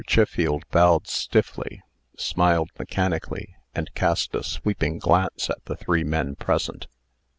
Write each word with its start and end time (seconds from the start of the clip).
Chiffield 0.07 0.63
bowed 0.71 1.05
stiffly, 1.05 1.83
smiled 2.17 2.71
mechanically, 2.79 3.53
and 3.75 3.93
cast 3.93 4.33
a 4.33 4.41
sweeping 4.41 4.97
glance 4.97 5.47
at 5.47 5.63
the 5.65 5.75
three 5.75 6.03
men 6.03 6.33
present. 6.35 6.87